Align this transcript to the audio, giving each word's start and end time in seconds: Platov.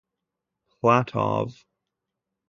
Platov. 0.79 1.63